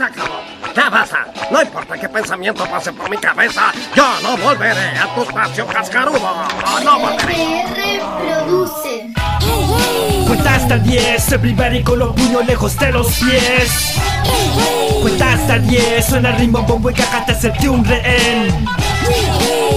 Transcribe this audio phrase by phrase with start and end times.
[0.00, 0.40] Se acabó.
[0.74, 1.26] Ya basta.
[1.50, 6.48] No importa qué pensamiento pase por mi cabeza, yo no volveré a tu espacio cascarudo.
[6.82, 7.34] No volveré.
[7.34, 9.12] Se reproduce.
[10.26, 13.94] Cuenta hasta 10, everybody con los puños lejos de los pies.
[15.02, 18.64] Cuenta hasta 10, suena ritmo, bombo y caja, te sentí un rehén.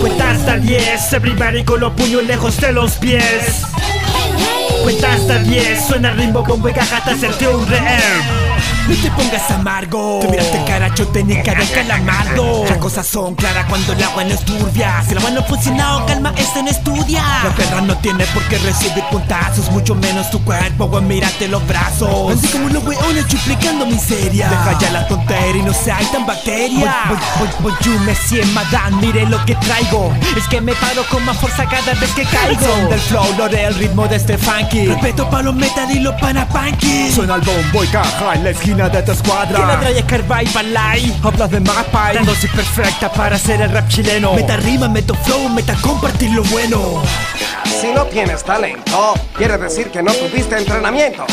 [0.00, 3.62] Cuenta hasta 10, everybody con los puños lejos de los pies.
[4.82, 8.57] Cuenta hasta 10, suena ritmo, bombo y caja, te sentí un rehén.
[8.88, 10.20] No te pongas amargo.
[10.20, 12.64] Te miraste caracho, tenés cara de calamardo.
[12.68, 15.02] Las cosas son claras cuando el agua no es turbia.
[15.04, 17.22] Si el agua no funciona, calma, este no estudia.
[17.44, 21.66] La perra no tiene por qué recibir puntazos Mucho menos tu cuerpo, güey, mírate los
[21.66, 22.32] brazos.
[22.32, 24.48] Así como los weones chuplicando miseria.
[24.48, 26.94] Deja ya la tontería y no seas tan bacteria.
[27.08, 30.12] Voy, voy, voy, yo me cien madame, mire lo que traigo.
[30.36, 32.60] Es que me paro con más fuerza cada vez que caigo.
[32.64, 34.86] Son del flow, lo del ritmo de este funky.
[34.86, 39.02] Respeto pa' los metal y los panapunky Suena el bombo y caja la esquina de
[39.02, 39.80] tu que la escuadra.
[39.80, 42.14] trae Carvay Balay Hablas de Magpie.
[42.14, 46.42] La dosis perfecta para hacer el rap chileno Meta rima, meta flow, meta compartir lo
[46.44, 47.02] bueno
[47.80, 51.24] Si no tienes talento, quiere decir que no tuviste entrenamiento.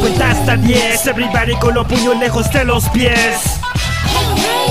[0.00, 3.58] Cuenta hasta 10, everybody con los puños lejos de los pies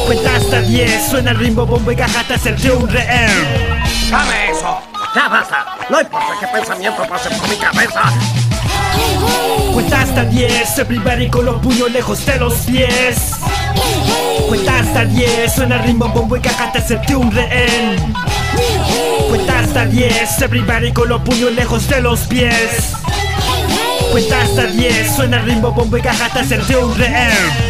[0.06, 3.78] Cuenta hasta 10, suena el ritmo, bombo y caja, te hacerte un rehén
[4.10, 4.80] Dame eso.
[5.14, 5.66] Ya basta.
[5.90, 8.04] No importa qué pensamiento pase por mi cabeza,
[9.74, 13.32] Cuenta hasta 10, everybody con los puños lejos de los pies.
[14.48, 18.14] Cuenta hasta 10, suena el ritmo, bombo y caja, te hacerte un rehén.
[19.30, 22.94] Cuenta hasta 10, everybody con los puños lejos de los pies.
[24.12, 27.67] Cuenta hasta 10, suena el ritmo, bombo y caja, te hacerte un rehén